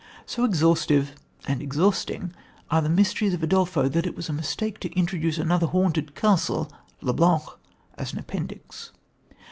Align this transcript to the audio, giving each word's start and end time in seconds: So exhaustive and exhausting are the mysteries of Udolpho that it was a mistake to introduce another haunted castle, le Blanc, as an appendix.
So 0.25 0.45
exhaustive 0.45 1.13
and 1.47 1.61
exhausting 1.61 2.33
are 2.71 2.81
the 2.81 2.89
mysteries 2.89 3.35
of 3.35 3.41
Udolpho 3.43 3.87
that 3.89 4.07
it 4.07 4.15
was 4.15 4.29
a 4.29 4.33
mistake 4.33 4.79
to 4.79 4.91
introduce 4.95 5.37
another 5.37 5.67
haunted 5.67 6.15
castle, 6.15 6.71
le 7.01 7.13
Blanc, 7.13 7.43
as 7.99 8.11
an 8.11 8.17
appendix. 8.17 8.93